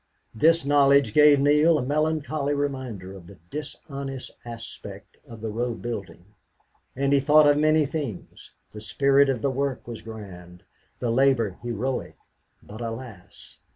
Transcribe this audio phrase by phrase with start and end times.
[0.33, 6.25] This knowledge gave Neale a melancholy reminder of the dishonest aspect of the road building.
[6.95, 8.49] And he thought of many things.
[8.71, 10.63] The spirit of the work was grand,
[10.97, 12.17] the labor heroic,
[12.63, 13.59] but, alas!